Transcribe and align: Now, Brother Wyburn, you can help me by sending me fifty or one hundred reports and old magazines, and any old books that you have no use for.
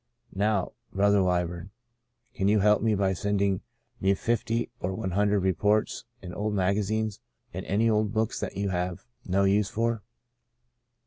Now, 0.33 0.71
Brother 0.91 1.21
Wyburn, 1.21 1.69
you 2.33 2.45
can 2.47 2.59
help 2.59 2.81
me 2.81 2.95
by 2.95 3.13
sending 3.13 3.61
me 3.99 4.15
fifty 4.15 4.71
or 4.79 4.95
one 4.95 5.11
hundred 5.11 5.41
reports 5.41 6.05
and 6.23 6.33
old 6.35 6.55
magazines, 6.55 7.19
and 7.53 7.63
any 7.67 7.87
old 7.87 8.11
books 8.11 8.39
that 8.39 8.57
you 8.57 8.69
have 8.69 9.05
no 9.27 9.43
use 9.43 9.69
for. 9.69 10.01